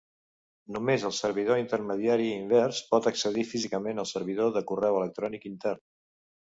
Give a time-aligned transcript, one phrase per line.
[0.77, 5.89] Només el servidor intermediari invers pot accedir físicament al servidor de correu electrònic intern.